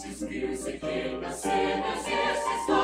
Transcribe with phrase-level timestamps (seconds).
[0.00, 2.79] Sus music in the sinners,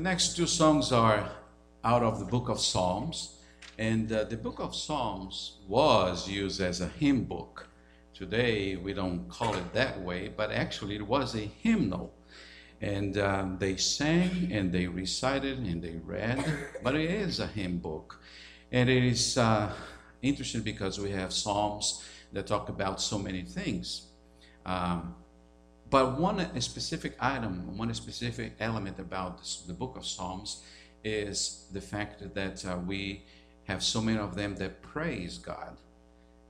[0.00, 1.30] next two songs are
[1.82, 3.38] out of the book of Psalms.
[3.78, 7.68] And uh, the book of Psalms was used as a hymn book.
[8.12, 12.12] Today, we don't call it that way, but actually, it was a hymnal.
[12.80, 16.44] And um, they sang and they recited and they read,
[16.82, 18.20] but it is a hymn book.
[18.72, 19.72] And it is uh,
[20.22, 24.08] interesting because we have Psalms that talk about so many things.
[24.66, 25.14] Um,
[25.90, 30.62] but one specific item, one specific element about the book of Psalms
[31.04, 33.24] is the fact that uh, we
[33.64, 35.76] have so many of them that praise God,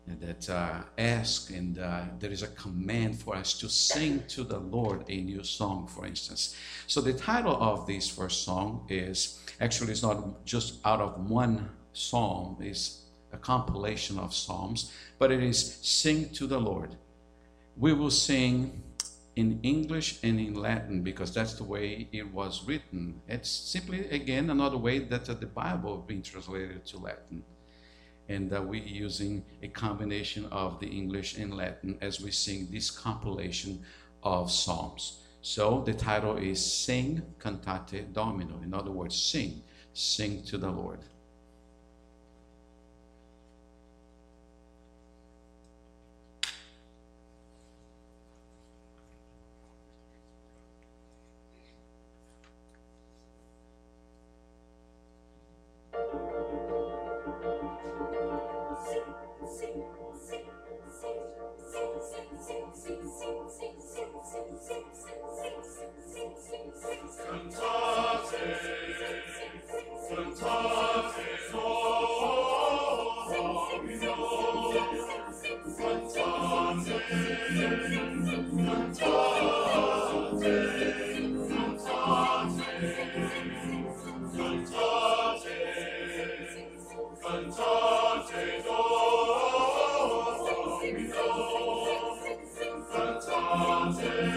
[0.07, 4.59] that uh, ask, and uh, there is a command for us to sing to the
[4.59, 6.57] Lord a new song, for instance.
[6.87, 11.69] So the title of this first song is actually it's not just out of one
[11.93, 13.03] psalm, it's
[13.33, 16.97] a compilation of psalms, but it is Sing to the Lord.
[17.77, 18.83] We will sing
[19.37, 23.21] in English and in Latin because that's the way it was written.
[23.29, 27.45] It's simply, again, another way that the Bible being translated to Latin.
[28.29, 32.91] And uh, we're using a combination of the English and Latin as we sing this
[32.91, 33.85] compilation
[34.23, 35.21] of Psalms.
[35.43, 38.61] So the title is Sing Cantate Domino.
[38.65, 39.63] In other words, sing,
[39.93, 41.01] sing to the Lord.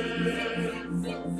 [0.09, 1.37] Herren, vom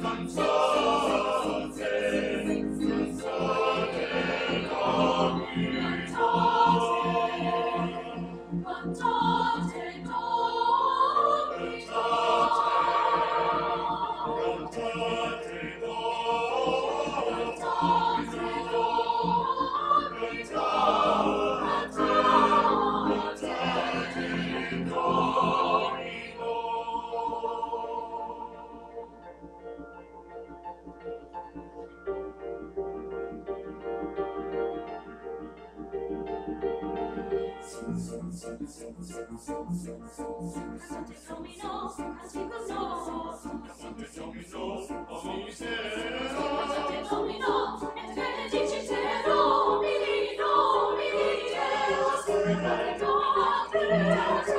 [54.09, 54.58] Thank you.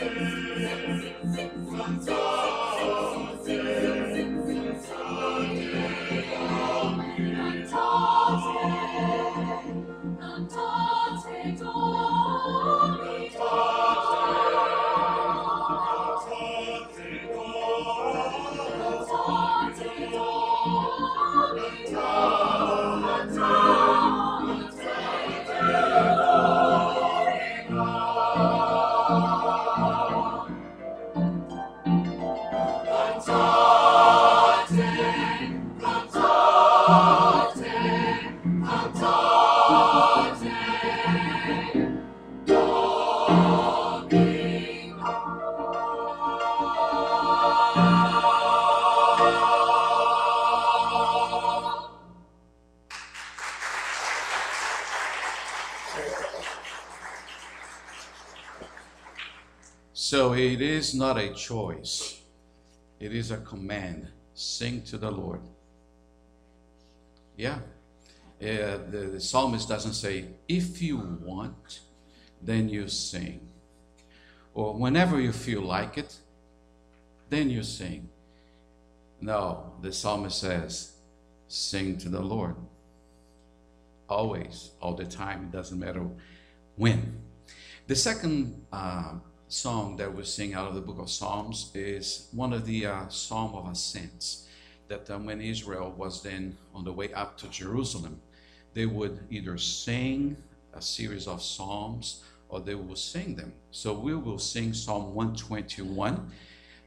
[0.06, 2.55] Let's go.
[59.98, 62.20] So it is not a choice,
[63.00, 64.10] it is a command.
[64.34, 65.40] Sing to the Lord.
[67.38, 67.60] Yeah.
[68.42, 71.80] Uh, the, the psalmist doesn't say, if you want,
[72.42, 73.48] then you sing.
[74.54, 76.18] Or whenever you feel like it,
[77.30, 78.10] then you sing.
[79.22, 80.98] No, the psalmist says,
[81.48, 82.58] sing to the Lord.
[84.10, 86.06] Always, all the time, it doesn't matter
[86.76, 87.22] when.
[87.88, 89.14] The second uh,
[89.56, 93.08] song that we sing out of the book of Psalms is one of the uh,
[93.08, 94.48] Psalm of Ascents.
[94.90, 98.20] That uh, when Israel was then on the way up to Jerusalem,
[98.74, 100.36] they would either sing
[100.74, 103.54] a series of psalms or they will sing them.
[103.72, 106.32] So we will sing Psalm 121.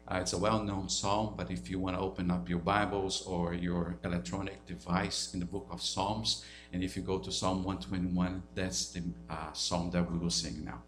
[0.07, 3.23] Uh, it's a well known psalm, but if you want to open up your Bibles
[3.23, 6.45] or your electronic device in the book of Psalms,
[6.75, 10.67] and if you go to Psalm 121, that's the uh, psalm that we will sing
[10.67, 10.83] now.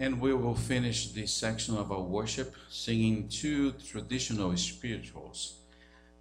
[0.00, 5.54] And we will finish this section of our worship singing two traditional spirituals.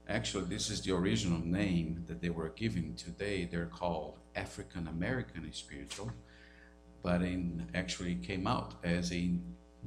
[0.10, 3.46] Actually, this is the original name that they were given today.
[3.46, 6.12] They're called African American spiritual,
[7.04, 9.30] but in actually came out as a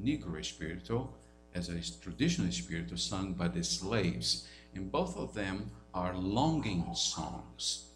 [0.00, 1.12] Negro spiritual,
[1.56, 4.46] as a traditional spiritual sung by the slaves.
[4.72, 7.86] And both of them are longing songs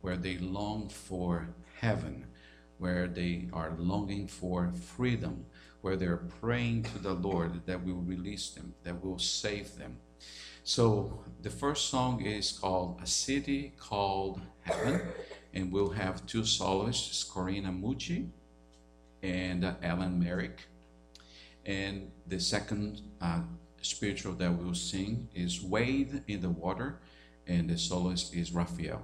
[0.00, 1.48] where they long for
[1.80, 2.24] heaven
[2.84, 5.46] where they are longing for freedom,
[5.80, 9.96] where they're praying to the Lord that will release them, that will save them.
[10.64, 15.00] So the first song is called A City Called Heaven,
[15.54, 18.28] and we'll have two soloists, Corina Mucci
[19.22, 20.66] and uh, Alan Merrick.
[21.64, 23.40] And the second uh,
[23.80, 27.00] spiritual that we'll sing is Wade in the Water,
[27.46, 29.02] and the soloist is Raphael.